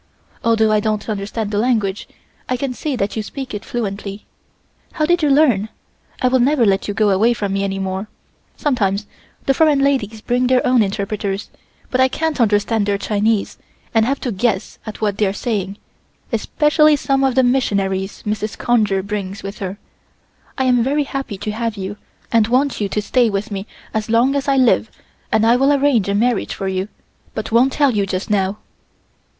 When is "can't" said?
12.07-12.41